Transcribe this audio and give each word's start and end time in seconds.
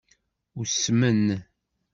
Usmen. 0.59 1.23